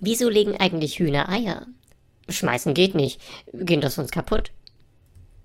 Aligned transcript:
Wieso 0.00 0.28
legen 0.28 0.56
eigentlich 0.56 0.98
Hühner 0.98 1.28
Eier? 1.28 1.66
Schmeißen 2.28 2.74
geht 2.74 2.94
nicht. 2.94 3.20
Gehen 3.52 3.80
das 3.80 3.96
sonst 3.96 4.12
kaputt? 4.12 4.50